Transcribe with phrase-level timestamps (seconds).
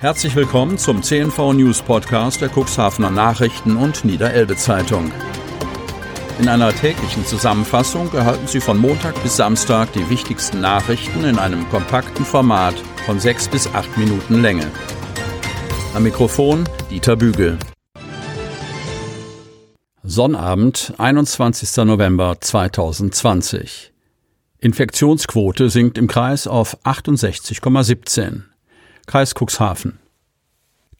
[0.00, 5.12] Herzlich willkommen zum CNV News Podcast der Cuxhavener Nachrichten und Niederelbe Zeitung.
[6.38, 11.68] In einer täglichen Zusammenfassung erhalten Sie von Montag bis Samstag die wichtigsten Nachrichten in einem
[11.68, 14.70] kompakten Format von sechs bis acht Minuten Länge.
[15.92, 17.58] Am Mikrofon Dieter Bügel.
[20.02, 21.76] Sonnabend, 21.
[21.84, 23.92] November 2020.
[24.60, 28.49] Infektionsquote sinkt im Kreis auf 68,17.
[29.10, 29.98] Kreis Cuxhaven.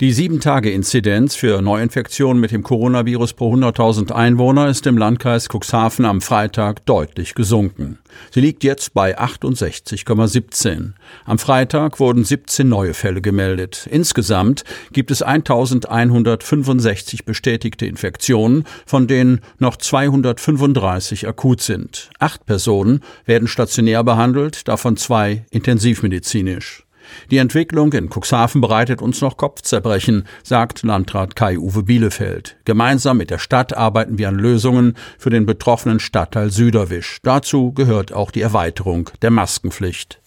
[0.00, 6.20] Die 7-Tage-Inzidenz für Neuinfektionen mit dem Coronavirus pro 100.000 Einwohner ist im Landkreis Cuxhaven am
[6.20, 8.00] Freitag deutlich gesunken.
[8.32, 10.94] Sie liegt jetzt bei 68,17.
[11.24, 13.86] Am Freitag wurden 17 neue Fälle gemeldet.
[13.88, 22.10] Insgesamt gibt es 1165 bestätigte Infektionen, von denen noch 235 akut sind.
[22.18, 26.84] Acht Personen werden stationär behandelt, davon zwei intensivmedizinisch.
[27.30, 32.56] Die Entwicklung in Cuxhaven bereitet uns noch Kopfzerbrechen, sagt Landrat Kai-Uwe Bielefeld.
[32.64, 37.18] Gemeinsam mit der Stadt arbeiten wir an Lösungen für den betroffenen Stadtteil Süderwisch.
[37.22, 40.20] Dazu gehört auch die Erweiterung der Maskenpflicht.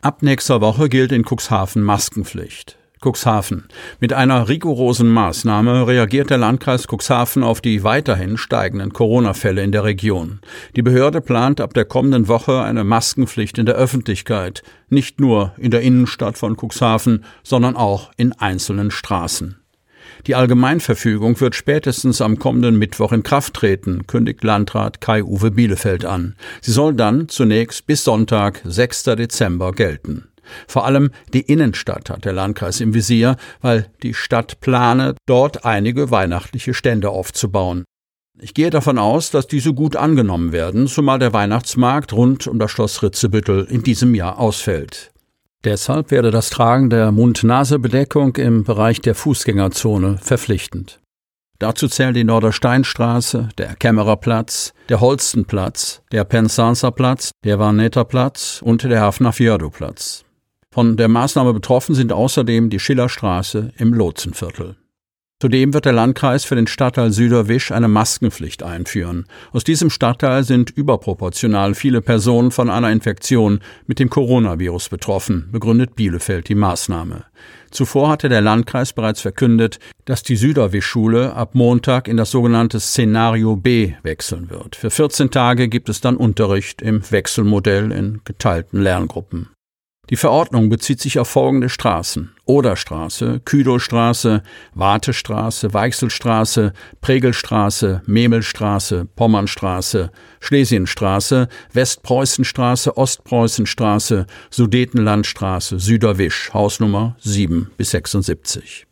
[0.00, 2.78] Ab nächster Woche gilt in Cuxhaven Maskenpflicht.
[3.00, 3.68] Cuxhaven.
[4.00, 9.84] Mit einer rigorosen Maßnahme reagiert der Landkreis Cuxhaven auf die weiterhin steigenden Corona-Fälle in der
[9.84, 10.40] Region.
[10.76, 15.70] Die Behörde plant ab der kommenden Woche eine Maskenpflicht in der Öffentlichkeit, nicht nur in
[15.70, 19.58] der Innenstadt von Cuxhaven, sondern auch in einzelnen Straßen.
[20.26, 26.34] Die Allgemeinverfügung wird spätestens am kommenden Mittwoch in Kraft treten, kündigt Landrat Kai-Uwe Bielefeld an.
[26.60, 29.04] Sie soll dann zunächst bis Sonntag, 6.
[29.04, 30.27] Dezember gelten.
[30.66, 36.10] Vor allem die Innenstadt hat der Landkreis im Visier, weil die Stadt plane, dort einige
[36.10, 37.84] weihnachtliche Stände aufzubauen.
[38.40, 42.70] Ich gehe davon aus, dass diese gut angenommen werden, zumal der Weihnachtsmarkt rund um das
[42.70, 45.10] Schloss Ritzebüttel in diesem Jahr ausfällt.
[45.64, 51.00] Deshalb werde das Tragen der Mund-Nase-Bedeckung im Bereich der Fußgängerzone verpflichtend.
[51.58, 60.24] Dazu zählen die Nordersteinstraße, der Kämmererplatz, der Holstenplatz, der Pensanserplatz, der Vaneterplatz und der Hafnafjördu-Platz.
[60.78, 64.76] Von der Maßnahme betroffen sind außerdem die Schillerstraße im Lotsenviertel.
[65.42, 69.26] Zudem wird der Landkreis für den Stadtteil Süderwisch eine Maskenpflicht einführen.
[69.50, 73.58] Aus diesem Stadtteil sind überproportional viele Personen von einer Infektion
[73.88, 77.24] mit dem Coronavirus betroffen, begründet Bielefeld die Maßnahme.
[77.72, 83.56] Zuvor hatte der Landkreis bereits verkündet, dass die Süderwisch-Schule ab Montag in das sogenannte Szenario
[83.56, 84.76] B wechseln wird.
[84.76, 89.48] Für 14 Tage gibt es dann Unterricht im Wechselmodell in geteilten Lerngruppen.
[90.10, 92.32] Die Verordnung bezieht sich auf folgende Straßen.
[92.46, 94.42] Oderstraße, Küdowstraße,
[94.74, 100.10] Wartestraße, Weichselstraße, Pregelstraße, Memelstraße, Pommernstraße,
[100.40, 108.86] Schlesienstraße, Westpreußenstraße, Ostpreußenstraße, Sudetenlandstraße, Süderwisch, Hausnummer 7 bis 76.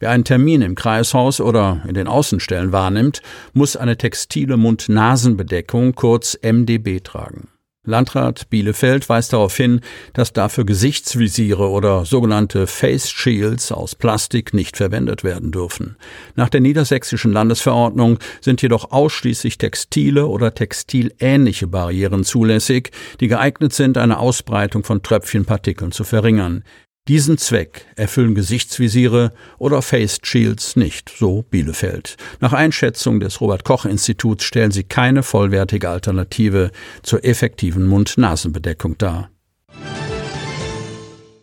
[0.00, 6.36] Wer einen Termin im Kreishaus oder in den Außenstellen wahrnimmt, muss eine textile Mund-Nasen-Bedeckung, kurz
[6.42, 7.53] MDB, tragen.
[7.84, 9.80] Landrat Bielefeld weist darauf hin,
[10.14, 15.96] dass dafür Gesichtsvisiere oder sogenannte Face Shields aus Plastik nicht verwendet werden dürfen.
[16.34, 22.90] Nach der niedersächsischen Landesverordnung sind jedoch ausschließlich textile oder textilähnliche Barrieren zulässig,
[23.20, 26.64] die geeignet sind, eine Ausbreitung von Tröpfchenpartikeln zu verringern.
[27.06, 32.16] Diesen Zweck erfüllen Gesichtsvisiere oder Face Shields nicht, so Bielefeld.
[32.40, 36.70] Nach Einschätzung des Robert Koch Instituts stellen sie keine vollwertige Alternative
[37.02, 39.28] zur effektiven Mund-Nasen-Bedeckung dar.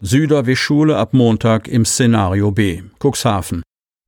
[0.02, 2.82] Süderwischschule ab Montag im Szenario B.
[2.98, 3.62] Cuxhaven.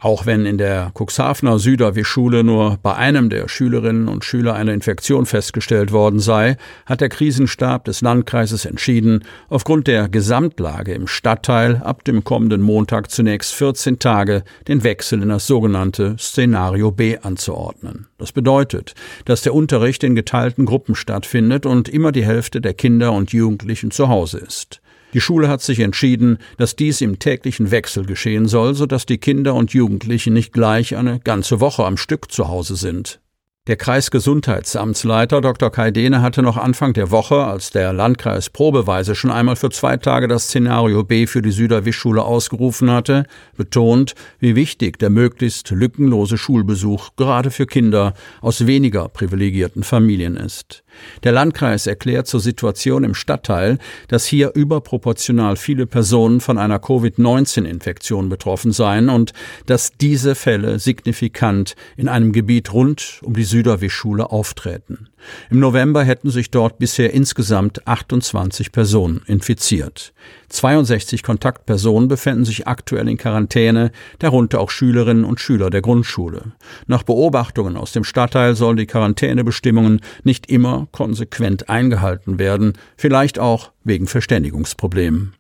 [0.04, 5.26] Auch wenn in der Cuxhavener Süderwischschule nur bei einem der Schülerinnen und Schüler eine Infektion
[5.26, 12.04] festgestellt worden sei, hat der Krisenstab des Landkreises entschieden, aufgrund der Gesamtlage im Stadtteil ab
[12.04, 18.08] dem kommenden Montag zunächst 14 Tage den Wechsel in das sogenannte Szenario B anzuordnen.
[18.18, 23.14] Das bedeutet, dass der Unterricht in geteilten Gruppen stattfindet und immer die Hälfte der Kinder
[23.14, 24.82] und Jugendlichen zu Hause ist.
[25.14, 29.54] Die Schule hat sich entschieden, dass dies im täglichen Wechsel geschehen soll, sodass die Kinder
[29.54, 33.20] und Jugendlichen nicht gleich eine ganze Woche am Stück zu Hause sind.
[33.66, 35.72] Der Kreisgesundheitsamtsleiter Dr.
[35.72, 39.96] Kai Dehne hatte noch Anfang der Woche, als der Landkreis probeweise schon einmal für zwei
[39.96, 43.26] Tage das Szenario B für die Süderwischschule ausgerufen hatte,
[43.56, 50.84] betont, wie wichtig der möglichst lückenlose Schulbesuch gerade für Kinder aus weniger privilegierten Familien ist.
[51.24, 53.78] Der Landkreis erklärt zur Situation im Stadtteil,
[54.10, 59.32] dass hier überproportional viele Personen von einer Covid-19-Infektion betroffen seien und
[59.68, 65.10] dass diese Fälle signifikant in einem Gebiet rund um die Süderwischschule aufträten.
[65.52, 70.12] Im November hätten sich dort bisher insgesamt 28 Personen infiziert.
[70.50, 76.54] 62 Kontaktpersonen befinden sich aktuell in Quarantäne, darunter auch Schülerinnen und Schüler der Grundschule.
[76.88, 83.72] Nach Beobachtungen aus dem Stadtteil sollen die Quarantänebestimmungen nicht immer konsequent eingehalten werden, vielleicht auch
[83.84, 85.34] wegen Verständigungsproblemen.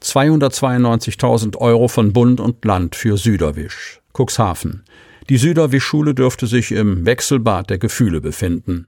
[0.00, 4.00] 292.000 Euro von Bund und Land für Süderwisch.
[4.18, 4.84] Cuxhaven.
[5.28, 8.86] Die Süderwisch-Schule dürfte sich im Wechselbad der Gefühle befinden.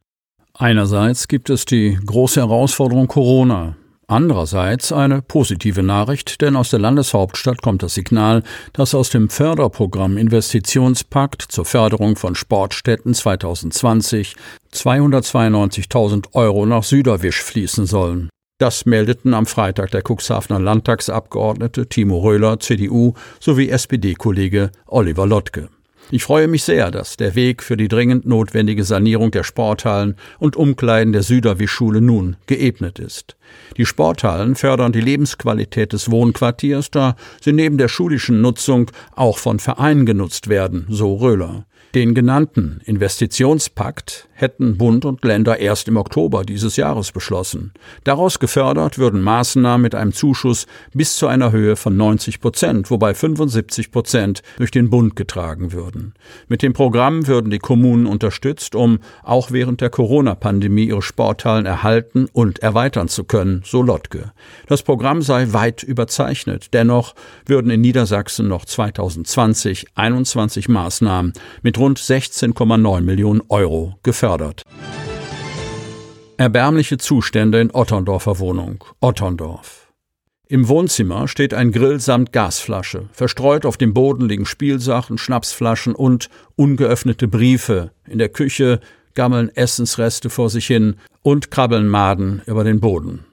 [0.55, 3.77] Einerseits gibt es die große Herausforderung Corona.
[4.11, 8.43] Andererseits eine positive Nachricht, denn aus der Landeshauptstadt kommt das Signal,
[8.73, 14.35] dass aus dem Förderprogramm Investitionspakt zur Förderung von Sportstätten 2020
[14.75, 18.31] 292.000 Euro nach Süderwisch fließen sollen.
[18.61, 25.71] Das meldeten am Freitag der Cuxhavener Landtagsabgeordnete Timo Röhler, CDU, sowie SPD-Kollege Oliver Lottke.
[26.11, 30.57] Ich freue mich sehr, dass der Weg für die dringend notwendige Sanierung der Sporthallen und
[30.57, 33.35] Umkleiden der Süderwischschule nun geebnet ist.
[33.79, 39.59] Die Sporthallen fördern die Lebensqualität des Wohnquartiers, da sie neben der schulischen Nutzung auch von
[39.59, 41.65] Vereinen genutzt werden, so Röhler.
[41.95, 47.73] Den genannten Investitionspakt hätten Bund und Länder erst im Oktober dieses Jahres beschlossen.
[48.05, 53.15] Daraus gefördert würden Maßnahmen mit einem Zuschuss bis zu einer Höhe von 90 Prozent, wobei
[53.15, 56.15] 75 Prozent durch den Bund getragen würden.
[56.49, 62.27] Mit dem Programm würden die Kommunen unterstützt, um auch während der Corona-Pandemie ihre Sporthallen erhalten
[62.33, 64.33] und erweitern zu können, so Lottke.
[64.67, 66.73] Das Programm sei weit überzeichnet.
[66.73, 67.15] Dennoch
[67.47, 71.33] würden in Niedersachsen noch 2020 21 Maßnahmen
[71.63, 73.97] mit rund 16,9 Millionen Euro
[74.31, 74.63] gefördert.
[76.37, 78.85] Erbärmliche Zustände in Otterndorfer Wohnung.
[79.01, 79.93] Otterndorf.
[80.49, 83.09] Im Wohnzimmer steht ein Grill samt Gasflasche.
[83.13, 87.93] Verstreut auf dem Boden liegen Spielsachen, Schnapsflaschen und ungeöffnete Briefe.
[88.09, 88.81] In der Küche
[89.15, 93.27] gammeln Essensreste vor sich hin und krabbeln Maden über den Boden.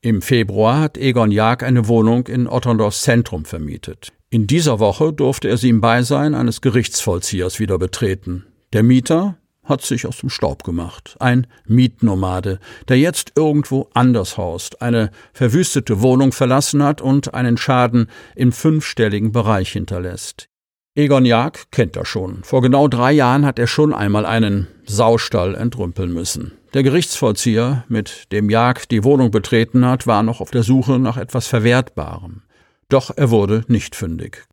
[0.00, 4.12] Im Februar hat Egon Jag eine Wohnung in Otterndorfs Zentrum vermietet.
[4.28, 8.44] In dieser Woche durfte er sie im Beisein eines Gerichtsvollziehers wieder betreten.
[8.72, 11.16] Der Mieter hat sich aus dem Staub gemacht.
[11.20, 12.58] Ein Mietnomade,
[12.88, 19.32] der jetzt irgendwo anders haust, eine verwüstete Wohnung verlassen hat und einen Schaden im fünfstelligen
[19.32, 20.48] Bereich hinterlässt.
[20.96, 22.44] Egon Jag kennt er schon.
[22.44, 26.52] Vor genau drei Jahren hat er schon einmal einen Saustall entrümpeln müssen.
[26.72, 31.16] Der Gerichtsvollzieher, mit dem Jag die Wohnung betreten hat, war noch auf der Suche nach
[31.16, 32.42] etwas Verwertbarem.
[32.88, 34.46] Doch er wurde nicht fündig.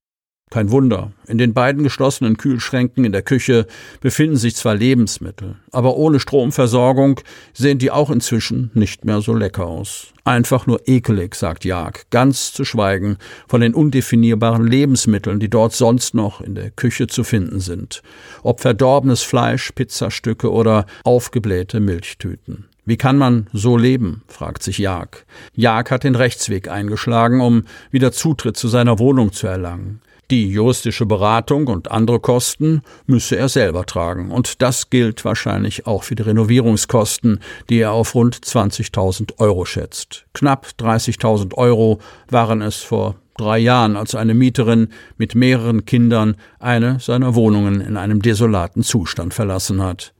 [0.51, 1.13] Kein Wunder.
[1.27, 3.67] In den beiden geschlossenen Kühlschränken in der Küche
[4.01, 7.21] befinden sich zwar Lebensmittel, aber ohne Stromversorgung
[7.53, 10.07] sehen die auch inzwischen nicht mehr so lecker aus.
[10.25, 13.17] Einfach nur ekelig, sagt Jag, ganz zu schweigen
[13.47, 18.03] von den undefinierbaren Lebensmitteln, die dort sonst noch in der Küche zu finden sind.
[18.43, 22.65] Ob verdorbenes Fleisch, Pizzastücke oder aufgeblähte Milchtüten.
[22.83, 24.23] Wie kann man so leben?
[24.27, 25.23] fragt sich Jag.
[25.53, 30.01] Jag hat den Rechtsweg eingeschlagen, um wieder Zutritt zu seiner Wohnung zu erlangen.
[30.31, 34.31] Die juristische Beratung und andere Kosten müsse er selber tragen.
[34.31, 40.25] Und das gilt wahrscheinlich auch für die Renovierungskosten, die er auf rund 20.000 Euro schätzt.
[40.33, 41.99] Knapp 30.000 Euro
[42.29, 44.87] waren es vor drei Jahren, als eine Mieterin
[45.17, 50.13] mit mehreren Kindern eine seiner Wohnungen in einem desolaten Zustand verlassen hat.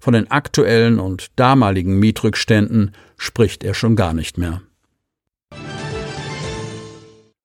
[0.00, 4.60] Von den aktuellen und damaligen Mietrückständen spricht er schon gar nicht mehr.